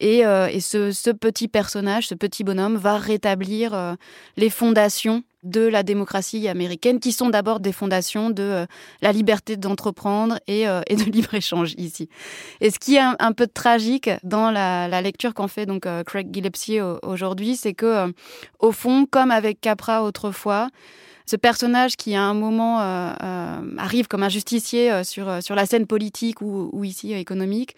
Et, 0.00 0.22
ce, 0.60 1.10
petit 1.12 1.48
personnage, 1.48 2.08
ce 2.08 2.14
petit 2.14 2.44
bonhomme, 2.44 2.76
va 2.76 2.98
rétablir 2.98 3.96
les 4.36 4.50
fondations 4.50 5.22
de 5.44 5.60
la 5.60 5.82
démocratie 5.82 6.48
américaine, 6.48 6.98
qui 6.98 7.12
sont 7.12 7.28
d'abord 7.28 7.60
des 7.60 7.72
fondations 7.72 8.30
de 8.30 8.42
euh, 8.42 8.66
la 9.02 9.12
liberté 9.12 9.56
d'entreprendre 9.56 10.40
et, 10.46 10.66
euh, 10.66 10.80
de 10.88 11.04
libre-échange 11.12 11.74
ici. 11.76 12.08
Et 12.60 12.70
ce 12.70 12.78
qui 12.78 12.96
est 12.96 13.02
un, 13.18 13.32
peu 13.32 13.46
tragique 13.46 14.10
dans 14.22 14.50
la, 14.50 15.02
lecture 15.02 15.34
qu'en 15.34 15.48
fait 15.48 15.66
donc 15.66 15.86
euh, 15.86 16.02
Craig 16.02 16.32
Gillespie 16.32 16.80
aujourd'hui, 16.80 17.56
c'est 17.56 17.74
que 17.74 18.12
au 18.58 18.72
fond, 18.72 19.06
comme 19.08 19.30
avec 19.30 19.60
Capra 19.60 20.02
autrefois, 20.02 20.68
ce 21.26 21.36
personnage 21.36 21.96
qui 21.96 22.14
à 22.14 22.22
un 22.22 22.34
moment 22.34 22.78
arrive 23.78 24.08
comme 24.08 24.22
un 24.22 24.28
justicier 24.28 25.04
sur, 25.04 25.26
la 25.26 25.66
scène 25.66 25.86
politique 25.86 26.40
ou 26.40 26.84
ici 26.84 27.12
économique, 27.12 27.76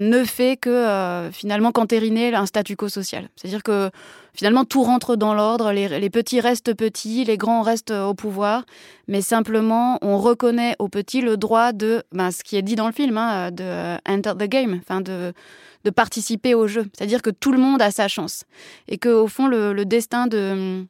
ne 0.00 0.24
fait 0.24 0.56
que 0.56 0.70
euh, 0.70 1.32
finalement 1.32 1.72
qu'entériner 1.72 2.34
un 2.34 2.46
statu 2.46 2.76
quo 2.76 2.88
social. 2.88 3.28
C'est-à-dire 3.36 3.62
que 3.62 3.90
finalement 4.32 4.64
tout 4.64 4.82
rentre 4.82 5.16
dans 5.16 5.34
l'ordre, 5.34 5.72
les, 5.72 6.10
petits 6.10 6.40
restent 6.40 6.74
petits, 6.74 7.24
les 7.24 7.36
grands 7.36 7.62
restent 7.62 7.90
au 7.90 8.14
pouvoir, 8.14 8.64
mais 9.08 9.20
simplement 9.22 9.98
on 10.02 10.18
reconnaît 10.18 10.76
aux 10.78 10.88
petits 10.88 11.20
le 11.20 11.36
droit 11.36 11.72
de, 11.72 12.02
ben, 12.12 12.30
ce 12.30 12.44
qui 12.44 12.56
est 12.56 12.62
dit 12.62 12.76
dans 12.76 12.86
le 12.86 12.92
film, 12.92 13.18
hein, 13.18 13.50
de 13.50 13.96
enter 14.08 14.32
the 14.38 14.48
game, 14.48 14.78
enfin 14.80 15.00
de, 15.00 15.32
de 15.84 15.90
participer 15.90 16.54
au 16.54 16.68
jeu. 16.68 16.86
C'est-à-dire 16.96 17.22
que 17.22 17.30
tout 17.30 17.50
le 17.50 17.58
monde 17.58 17.82
a 17.82 17.90
sa 17.90 18.06
chance 18.06 18.44
et 18.86 18.98
que 18.98 19.08
au 19.08 19.26
fond 19.26 19.48
le 19.48 19.84
destin 19.84 20.26
de 20.28 20.86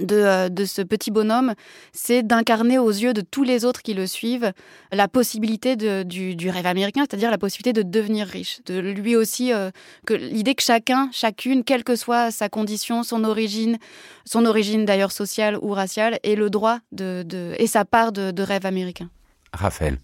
euh, 0.00 0.48
de, 0.48 0.64
ce 0.64 0.82
petit 0.82 1.10
bonhomme, 1.12 1.54
c'est 1.92 2.24
d'incarner 2.24 2.78
aux 2.78 2.90
yeux 2.90 3.12
de 3.12 3.20
tous 3.20 3.44
les 3.44 3.64
autres 3.64 3.82
qui 3.82 3.94
le 3.94 4.06
suivent 4.06 4.52
la 4.90 5.06
possibilité 5.06 5.76
du, 5.76 6.50
rêve 6.50 6.66
américain, 6.66 7.04
c'est-à-dire 7.08 7.30
la 7.30 7.38
possibilité 7.38 7.72
de 7.72 7.88
devenir 7.88 8.26
riche. 8.26 8.60
De 8.66 8.78
lui 8.78 9.14
aussi, 9.14 9.52
euh, 9.52 9.70
que 10.06 10.14
l'idée 10.14 10.54
que 10.54 10.62
chacun, 10.62 11.08
chacune, 11.12 11.62
quelle 11.62 11.84
que 11.84 11.94
soit 11.94 12.32
sa 12.32 12.48
condition, 12.48 13.04
son 13.04 13.22
origine, 13.22 13.78
son 14.24 14.46
origine 14.46 14.84
d'ailleurs 14.84 15.12
sociale 15.12 15.58
ou 15.62 15.70
raciale, 15.70 16.18
ait 16.24 16.34
le 16.34 16.50
droit 16.50 16.78
de, 16.90 17.24
et 17.58 17.66
sa 17.66 17.84
part 17.84 18.10
de, 18.10 18.32
de 18.32 18.42
rêve 18.42 18.66
américain. 18.66 19.08
Raphaël. 19.52 19.98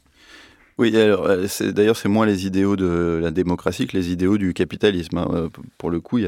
Oui, 0.80 0.96
alors, 0.96 1.26
euh, 1.26 1.46
d'ailleurs, 1.72 1.98
c'est 1.98 2.08
moins 2.08 2.24
les 2.24 2.46
idéaux 2.46 2.74
de 2.74 3.18
la 3.20 3.30
démocratie 3.30 3.86
que 3.86 3.94
les 3.94 4.12
idéaux 4.12 4.38
du 4.38 4.54
capitalisme. 4.54 5.18
Hein. 5.18 5.28
Euh, 5.34 5.48
pour 5.76 5.90
le 5.90 6.00
coup, 6.00 6.18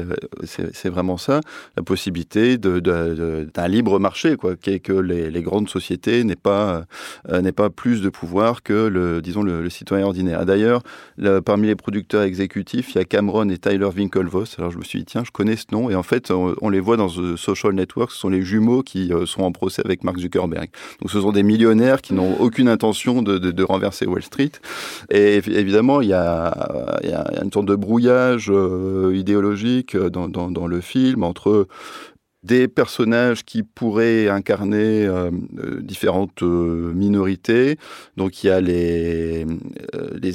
c'est 0.43 0.89
vraiment 0.89 1.17
ça, 1.17 1.41
la 1.75 1.81
possibilité 1.81 2.59
d'un 2.59 3.67
libre 3.67 3.97
marché, 3.97 4.35
quoi, 4.35 4.55
que 4.55 4.93
les, 4.93 5.41
grandes 5.41 5.69
sociétés 5.69 6.23
n'aient 6.23 6.35
pas, 6.35 6.85
euh, 7.29 7.51
pas 7.51 7.71
plus 7.71 8.03
de 8.03 8.09
pouvoir 8.09 8.61
que 8.61 8.85
le, 8.85 9.23
disons, 9.23 9.41
le, 9.41 9.67
citoyen 9.71 10.05
ordinaire. 10.05 10.45
D'ailleurs, 10.45 10.83
parmi 11.45 11.65
les 11.65 11.75
producteurs 11.75 12.21
exécutifs, 12.21 12.91
il 12.93 12.99
y 12.99 13.01
a 13.01 13.05
Cameron 13.05 13.49
et 13.49 13.57
Tyler 13.57 13.89
Winklevoss. 13.97 14.59
Alors, 14.59 14.69
je 14.69 14.77
me 14.77 14.83
suis 14.83 14.99
dit, 14.99 15.05
tiens, 15.05 15.23
je 15.25 15.31
connais 15.31 15.55
ce 15.55 15.65
nom, 15.71 15.89
et 15.89 15.95
en 15.95 16.03
fait, 16.03 16.29
on, 16.29 16.69
les 16.69 16.79
voit 16.79 16.97
dans 16.97 17.09
The 17.09 17.37
Social 17.37 17.73
Network. 17.73 18.11
Ce 18.11 18.19
sont 18.19 18.29
les 18.29 18.43
jumeaux 18.43 18.83
qui 18.83 19.11
sont 19.25 19.41
en 19.41 19.51
procès 19.51 19.81
avec 19.83 20.03
Mark 20.03 20.19
Zuckerberg. 20.19 20.69
Donc, 21.01 21.09
ce 21.09 21.19
sont 21.19 21.31
des 21.31 21.41
millionnaires 21.41 22.03
qui 22.03 22.13
n'ont 22.13 22.39
aucune 22.39 22.67
intention 22.67 23.23
de, 23.23 23.39
de 23.39 23.63
renverser 23.63 24.05
Wall 24.05 24.21
Street 24.21 24.42
et 25.09 25.37
évidemment, 25.37 26.01
il 26.01 26.09
y 26.09 26.13
a, 26.13 26.53
une 27.41 27.51
sorte 27.51 27.67
de 27.67 27.75
brouillage 27.75 28.49
euh, 28.49 29.13
idéologique 29.15 29.97
dans, 29.97 30.27
dans, 30.27 30.67
le 30.67 30.81
film 30.81 31.23
entre 31.23 31.67
des 32.43 32.67
personnages 32.67 33.45
qui 33.45 33.63
pourraient 33.63 34.27
incarner 34.27 35.05
euh, 35.05 35.31
euh, 35.59 35.81
différentes 35.81 36.41
minorités. 36.41 37.77
Donc 38.17 38.43
il 38.43 38.47
y 38.47 38.49
a 38.49 38.59
les 38.59 39.45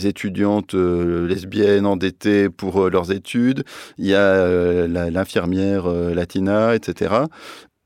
étudiantes 0.07 0.75
lesbiennes 0.75 1.87
endettées 1.87 2.49
pour 2.49 2.89
leurs 2.89 3.13
études, 3.13 3.65
il 3.99 4.07
y 4.07 4.15
a 4.15 4.87
l'infirmière 4.87 5.89
latina, 5.89 6.75
etc 6.75 7.25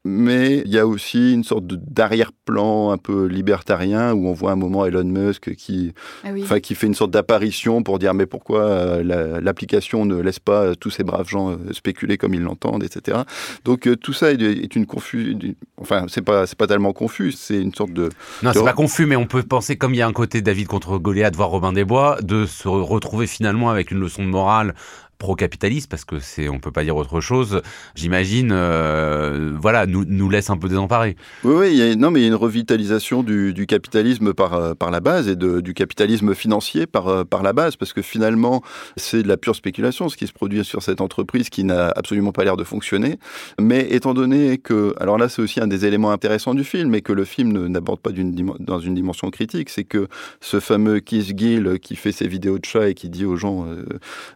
mais 0.05 0.63
il 0.65 0.73
y 0.73 0.79
a 0.79 0.87
aussi 0.87 1.33
une 1.33 1.45
sorte 1.45 1.67
d'arrière-plan 1.67 2.91
un 2.91 2.99
peu 2.99 3.27
libertarien 3.27 4.13
où 4.13 4.27
on 4.27 4.33
voit 4.33 4.51
un 4.51 4.57
moment 4.57 4.85
Elon 4.85 5.05
Musk 5.05 5.55
qui, 5.55 5.93
ah 6.25 6.61
qui 6.61 6.75
fait 6.75 6.89
une 6.89 6.95
sorte 6.95 7.13
d'apparition 7.13 7.83
pour 7.85 8.01
dire 8.01 8.13
mais 8.13 8.27
pourquoi 8.27 8.63
euh, 8.63 9.41
l'application 9.41 10.05
ne 10.05 10.21
laisse 10.21 10.41
pas 10.41 10.75
tous 10.75 10.91
ces 10.91 11.05
braves 11.05 11.29
gens 11.29 11.53
euh, 11.53 11.73
spéculer 11.73 12.19
comme 12.19 12.35
ils 12.35 12.43
l'entendent, 12.43 12.83
etc. 12.83 13.19
Donc 13.65 13.87
euh, 13.87 13.97
tout 13.97 14.13
ça 14.13 14.33
est, 14.33 14.75
une 14.75 14.87
confusion. 14.87 15.39
Enfin, 15.77 16.07
c'est 16.09 16.23
pas 16.23 16.47
c'est 16.47 16.59
pas 16.59 16.67
tellement 16.67 16.93
confus, 16.93 17.33
c'est 17.33 17.61
une 17.61 17.75
sorte 17.75 17.93
de. 17.93 18.09
Non, 18.43 18.51
c'est 18.53 18.65
pas 18.65 18.73
confus, 18.73 19.07
mais 19.07 19.17
on 19.17 19.27
peut 19.27 19.43
penser 19.43 19.77
comme 19.77 19.95
il 19.95 19.99
y 19.99 20.03
a 20.03 20.07
un 20.07 20.13
côté 20.13 20.43
David 20.43 20.67
contre 20.67 20.99
Goliath, 20.99 21.37
voir 21.37 21.51
Robin 21.51 21.73
des 21.73 21.85
Bois, 21.85 22.19
de 22.23 22.45
se 22.47 22.67
retrouver 22.67 23.29
finalement 23.29 23.71
avec 23.71 23.93
une 23.93 24.01
leçon 24.01 24.25
de 24.25 24.29
morale 24.29 24.75
pro-capitaliste, 25.23 25.89
parce 25.89 26.05
que 26.05 26.19
c'est, 26.19 26.49
on 26.49 26.59
peut 26.59 26.73
pas 26.73 26.83
dire 26.83 26.97
autre 26.97 27.21
chose, 27.21 27.63
j'imagine, 27.95 28.51
euh, 28.51 29.53
voilà, 29.57 29.87
nous, 29.87 30.05
nous 30.05 30.29
laisse 30.29 30.51
un 30.51 30.57
peu 30.57 30.69
désemparés. 30.69 31.17
Oui, 31.45 31.55
oui, 31.55 31.97
non, 31.97 32.11
mais 32.11 32.19
il 32.19 32.23
y 32.23 32.25
a 32.25 32.29
une 32.29 32.35
revitalisation 32.35 33.23
du, 33.23 33.67
capitalisme 33.69 34.35
par, 34.35 34.55
euh, 34.55 34.75
par 34.75 34.91
la 34.91 34.99
base 34.99 35.29
et 35.29 35.37
de, 35.37 35.61
du 35.61 35.75
capitalisme 35.75 36.35
financier 36.35 36.87
par, 36.89 37.07
euh, 37.07 37.23
par 37.23 37.45
la 37.45 37.53
base, 37.53 37.77
parce 37.77 37.93
que 37.93 38.03
finalement, 38.03 38.65
c'est 38.97 39.23
de 39.23 39.29
la 39.29 39.37
pure 39.37 39.55
spéculation 39.55 40.09
ce 40.09 40.17
qui 40.17 40.27
se 40.27 40.33
produit 40.33 40.65
sur 40.65 40.83
cette 40.83 41.01
entreprise 41.01 41.51
qui 41.51 41.63
n'a 41.63 41.93
absolument 41.95 42.33
pas 42.33 42.43
l'air 42.43 42.57
de 42.57 42.65
fonctionner. 42.65 43.21
Mais 43.61 43.87
étant 43.91 44.15
donné 44.15 44.59
que, 44.59 44.93
alors 44.99 45.19
là, 45.19 45.29
c'est 45.29 45.41
aussi 45.41 45.61
un 45.61 45.69
des 45.69 45.87
éléments 45.87 46.11
intéressants 46.11 46.55
du 46.55 46.65
film, 46.65 46.97
et 46.97 47.01
que 47.01 47.13
le 47.13 47.25
film 47.25 47.69
n'aborde 47.69 48.01
pas 48.01 48.11
d'une, 48.11 48.35
dans 48.59 48.81
une 48.81 48.97
dimension 48.97 49.31
critique, 49.31 49.71
c'est 49.71 49.85
que 49.85 50.09
ce 50.41 50.59
fameux 50.59 50.99
Keith 50.99 51.39
Gill 51.39 51.79
qui 51.81 51.95
fait 51.95 52.11
ses 52.11 52.27
vidéos 52.27 52.59
de 52.59 52.65
chat 52.65 52.89
et 52.89 52.95
qui 52.95 53.09
dit 53.09 53.25
aux 53.25 53.37
gens 53.37 53.69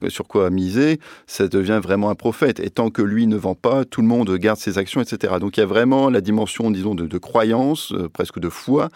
sur 0.08 0.28
quoi 0.28 0.48
miser, 0.50 0.75
ça 1.26 1.48
devient 1.48 1.80
vraiment 1.82 2.10
un 2.10 2.14
prophète. 2.14 2.60
Et 2.60 2.70
tant 2.70 2.90
que 2.90 3.02
lui 3.02 3.26
ne 3.26 3.36
vend 3.36 3.54
pas, 3.54 3.84
tout 3.84 4.00
le 4.00 4.06
monde 4.06 4.30
garde 4.36 4.58
ses 4.58 4.78
actions, 4.78 5.00
etc. 5.00 5.34
Donc 5.40 5.56
il 5.56 5.60
y 5.60 5.62
a 5.62 5.66
vraiment 5.66 6.10
la 6.10 6.20
dimension, 6.20 6.70
disons, 6.70 6.94
de, 6.94 7.18
croyance, 7.18 7.92
euh, 7.92 8.08
presque 8.08 8.38
de 8.38 8.48
foi, 8.48 8.88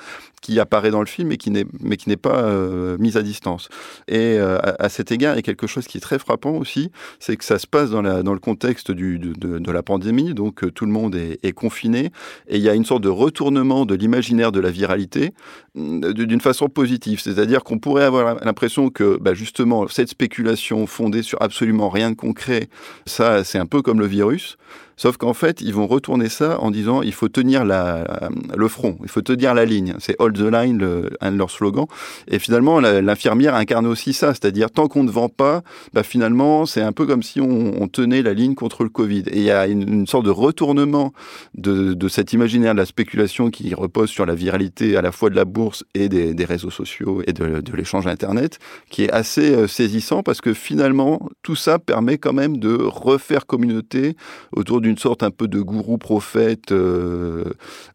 qui 0.43 0.59
apparaît 0.59 0.91
dans 0.91 1.01
le 1.01 1.07
film, 1.07 1.29
mais 1.29 1.37
qui 1.37 1.51
n'est, 1.51 1.67
mais 1.81 1.97
qui 1.97 2.09
n'est 2.09 2.17
pas 2.17 2.45
euh, 2.45 2.97
mise 2.99 3.17
à 3.17 3.23
distance. 3.23 3.69
Et 4.09 4.39
euh, 4.39 4.59
à, 4.79 4.89
cet 4.89 5.13
égard, 5.13 5.35
il 5.35 5.37
y 5.37 5.39
a 5.41 5.43
quelque 5.43 5.67
chose 5.67 5.87
qui 5.87 5.99
est 5.99 6.01
très 6.01 6.19
frappant 6.19 6.53
aussi, 6.53 6.91
c'est 7.19 7.37
que 7.37 7.45
ça 7.45 7.59
se 7.59 7.67
passe 7.67 7.91
dans, 7.91 8.03
le 8.03 8.39
contexte 8.39 8.91
de, 8.91 9.73
la 9.73 9.83
pandémie, 9.83 10.35
donc 10.35 10.73
tout 10.75 10.87
le 10.87 10.93
monde 10.93 11.15
est, 11.15 11.53
confiné, 11.53 12.11
et 12.49 12.57
il 12.57 12.63
y 12.63 12.69
a 12.69 12.75
une 12.75 12.85
sorte 12.85 13.03
de 13.03 13.09
retournement 13.09 13.85
de 13.85 13.95
l'imaginaire 13.95 14.53
de 14.53 14.61
la 14.61 14.71
viralité 14.71 15.33
d'une 15.75 16.41
façon 16.41 16.69
positive. 16.69 17.21
C'est-à-dire 17.21 17.63
qu'on 17.63 17.79
pourrait 17.79 18.05
avoir 18.05 18.45
l'impression 18.45 18.91
que, 18.91 19.19
bah, 19.21 19.35
justement, 19.35 19.87
cette 19.89 20.09
spéculation 20.09 20.87
fondée 20.87 21.23
sur 21.23 21.41
absolument 21.43 21.89
rien 21.89 22.11
de 22.11 22.17
concret. 22.17 22.69
Ça, 23.07 23.45
c'est 23.45 23.59
un 23.59 23.67
peu 23.67 23.83
comme 23.83 24.01
le 24.01 24.07
virus. 24.07 24.57
Sauf 25.01 25.17
qu'en 25.17 25.33
fait, 25.33 25.63
ils 25.63 25.73
vont 25.73 25.87
retourner 25.87 26.29
ça 26.29 26.61
en 26.61 26.71
disant 26.71 27.01
il 27.01 27.15
faut 27.15 27.31
tenir 27.31 27.65
la, 27.65 28.29
le 28.55 28.69
front, 28.69 28.99
il 29.03 29.09
faut 29.09 29.23
tenir 29.23 29.55
la 29.55 29.65
ligne. 29.65 29.95
C'est 29.99 30.15
hold 30.19 30.37
the 30.37 30.53
line, 30.53 30.87
un 31.23 31.33
de 31.33 31.39
leurs 31.39 31.51
slogans. 31.51 31.87
Et 32.29 32.39
finalement, 32.39 32.81
l'infirmière 32.81 33.55
incarne 33.55 33.87
aussi 33.87 34.13
ça, 34.13 34.35
c'est-à-dire 34.35 34.71
tant 34.71 34.89
qu'on 34.89 35.03
ne 35.03 35.11
vend 35.11 35.31
pas, 35.31 35.63
bah 35.95 36.03
finalement, 36.03 36.67
c'est 36.67 36.83
un 36.83 36.93
peu 36.93 37.07
comme 37.07 37.23
si 37.23 37.41
on, 37.41 37.89
tenait 37.89 38.21
la 38.21 38.35
ligne 38.35 38.55
contre 38.55 38.85
le 38.85 38.91
Covid. 38.91 39.25
Et 39.29 39.39
il 39.39 39.43
y 39.43 39.51
a 39.51 39.67
une, 39.67 40.07
sorte 40.07 40.27
de 40.27 40.31
retournement 40.31 41.15
de, 41.55 42.09
cet 42.09 42.35
imaginaire 42.35 42.75
de 42.75 42.79
la 42.81 42.85
spéculation 42.85 43.49
qui 43.49 43.73
repose 43.75 44.11
sur 44.11 44.27
la 44.27 44.35
viralité 44.35 44.99
à 44.99 45.03
la 45.03 45.13
fois 45.13 45.31
de 45.31 45.35
la 45.35 45.47
bourse 45.47 45.83
et 45.95 46.11
des, 46.11 46.45
réseaux 46.45 46.71
sociaux 46.71 47.23
et 47.27 47.33
de, 47.33 47.63
de 47.63 47.73
l'échange 47.75 48.07
Internet, 48.07 48.59
qui 48.91 49.05
est 49.05 49.11
assez 49.11 49.55
euh, 49.55 49.67
saisissant 49.67 50.23
parce 50.23 50.43
que 50.43 50.53
finalement, 50.53 51.31
tout 51.43 51.57
ça 51.57 51.79
permet 51.79 52.19
quand 52.19 52.35
même 52.35 52.59
de 52.59 52.77
refaire 52.83 53.47
communauté 53.47 54.15
autour 54.53 54.83
d'une 54.83 54.90
sorte 54.99 55.23
un 55.23 55.31
peu 55.31 55.49
de 55.49 55.61
gourou 55.61 55.99
prophète 55.99 56.73
euh, 56.73 57.45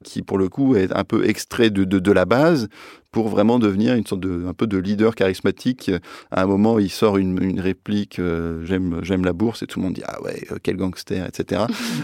qui, 0.04 0.22
pour 0.22 0.38
le 0.38 0.50
coup, 0.50 0.76
est 0.76 0.96
un 0.96 1.04
peu 1.04 1.28
extrait 1.28 1.70
de, 1.70 1.84
de, 1.84 2.12
la 2.12 2.26
base 2.26 2.68
pour 3.12 3.30
vraiment 3.30 3.60
devenir 3.60 3.96
une 3.96 4.06
sorte 4.06 4.22
de 4.22 4.46
un 4.48 4.54
peu 4.54 4.68
de 4.68 4.78
leader 4.78 5.16
charismatique. 5.16 5.92
À 6.32 6.44
un 6.44 6.46
moment, 6.46 6.80
il 6.80 6.90
sort 6.90 7.18
une, 7.18 7.42
une 7.42 7.60
réplique 7.60 8.20
euh, 8.20 8.66
j'aime 8.66 9.00
j'aime 9.04 9.24
la 9.24 9.34
bourse 9.34 9.64
et 9.64 9.68
tout 9.68 9.80
le 9.80 9.86
monde 9.86 9.94
dit 9.94 10.04
ah 10.06 10.22
ouais 10.22 10.46
euh, 10.52 10.58
quel 10.62 10.76
gangster 10.76 11.26
etc. 11.26 11.64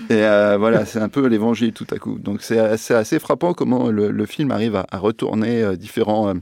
et 0.09 0.15
voilà 0.57 0.85
c'est 0.85 0.99
un 0.99 1.09
peu 1.09 1.25
l'évangile 1.27 1.73
tout 1.73 1.87
à 1.91 1.97
coup. 1.97 2.17
Donc 2.17 2.41
c'est 2.41 2.59
assez, 2.59 2.93
assez 2.93 3.19
frappant 3.19 3.53
comment 3.53 3.89
le, 3.89 4.11
le 4.11 4.25
film 4.25 4.51
arrive 4.51 4.75
à, 4.75 4.85
à 4.89 4.97
retourner 4.97 5.75
différents 5.77 6.33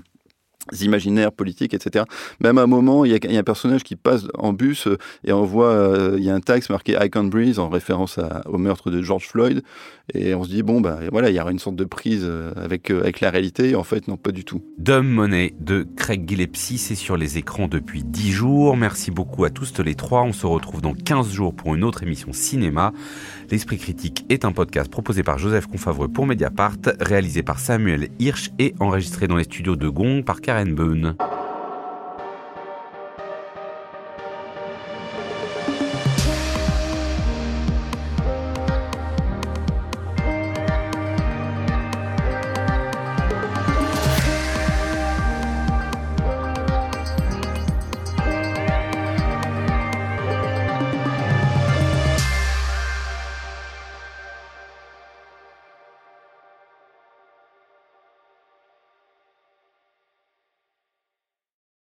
imaginaires 0.81 1.31
politiques, 1.31 1.73
etc. 1.73 2.05
Même 2.41 2.57
à 2.57 2.63
un 2.63 2.67
moment, 2.67 3.05
il 3.05 3.11
y, 3.11 3.15
a, 3.15 3.39
un 3.39 3.43
personnage 3.43 3.83
qui 3.83 3.95
passe 3.95 4.25
en 4.37 4.53
bus 4.53 4.87
euh, 4.87 4.97
et 5.25 5.31
on 5.31 5.43
voit, 5.43 5.71
euh, 5.71 6.15
il 6.17 6.23
y 6.23 6.29
a 6.29 6.35
un 6.35 6.39
texte 6.39 6.69
marqué 6.69 6.97
I 6.99 7.09
breathe 7.09 7.59
en 7.59 7.69
référence 7.69 8.19
au 8.45 8.57
meurtre 8.57 8.89
de 8.89 9.01
George 9.01 9.27
Floyd. 9.27 9.61
Et 10.13 10.33
on 10.33 10.43
se 10.43 10.49
dit, 10.49 10.63
bon, 10.63 10.81
bah 10.81 10.99
voilà, 11.11 11.29
il 11.29 11.35
y 11.35 11.39
aura 11.39 11.51
une 11.51 11.59
sorte 11.59 11.75
de 11.75 11.83
prise 11.83 12.23
euh, 12.25 12.51
avec, 12.55 12.89
avec 12.89 13.21
la 13.21 13.29
réalité. 13.29 13.75
en 13.75 13.83
fait, 13.83 14.07
non, 14.07 14.17
pas 14.17 14.31
du 14.31 14.43
tout. 14.43 14.61
Dumb 14.77 15.05
Money 15.05 15.53
de 15.59 15.85
Craig 15.95 16.27
Gillespie, 16.27 16.77
c'est 16.77 16.95
sur 16.95 17.17
les 17.17 17.37
écrans 17.37 17.67
depuis 17.67 18.03
10 18.03 18.31
jours. 18.31 18.77
Merci 18.77 19.11
beaucoup 19.11 19.43
à 19.43 19.49
tous 19.49 19.79
les 19.79 19.95
trois. 19.95 20.23
On 20.23 20.33
se 20.33 20.47
retrouve 20.47 20.81
dans 20.81 20.93
15 20.93 21.31
jours 21.31 21.53
pour 21.53 21.75
une 21.75 21.83
autre 21.83 22.03
émission 22.03 22.33
cinéma. 22.33 22.93
L'Esprit 23.51 23.79
Critique 23.79 24.25
est 24.29 24.45
un 24.45 24.51
podcast 24.51 24.91
proposé 24.91 25.23
par 25.23 25.39
Joseph 25.39 25.65
Confavreux 25.65 26.07
pour 26.07 26.27
Mediapart, 26.27 26.77
réalisé 26.99 27.41
par 27.41 27.57
Samuel 27.57 28.09
Hirsch 28.19 28.51
et 28.59 28.75
enregistré 28.79 29.27
dans 29.27 29.37
les 29.37 29.43
studios 29.43 29.75
de 29.75 29.89
Gong 29.89 30.21
par 30.23 30.39
Karen 30.39 30.75
Boone. 30.75 31.15